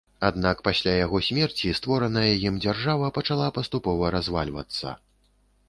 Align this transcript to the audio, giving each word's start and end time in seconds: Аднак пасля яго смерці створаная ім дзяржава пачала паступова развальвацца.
Аднак 0.27 0.61
пасля 0.67 0.93
яго 1.05 1.19
смерці 1.27 1.73
створаная 1.81 2.33
ім 2.47 2.57
дзяржава 2.65 3.13
пачала 3.21 3.53
паступова 3.61 4.13
развальвацца. 4.19 4.99